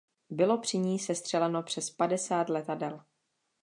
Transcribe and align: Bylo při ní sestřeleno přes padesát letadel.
Bylo 0.29 0.57
při 0.57 0.77
ní 0.77 0.99
sestřeleno 0.99 1.63
přes 1.63 1.89
padesát 1.89 2.49
letadel. 2.49 3.01